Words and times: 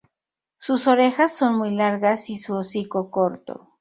Sus 0.57 0.87
orejas 0.87 1.31
son 1.37 1.59
muy 1.59 1.75
largas, 1.75 2.31
y 2.31 2.37
su 2.37 2.55
hocico 2.55 3.11
corto. 3.11 3.67